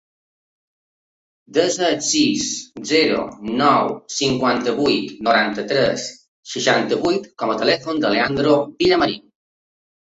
[1.57, 2.47] Desa el sis,
[2.93, 3.19] zero,
[3.61, 6.09] nou, cinquanta-vuit, noranta-tres,
[6.57, 9.27] seixanta-vuit com a telèfon del Leandro Villamarin.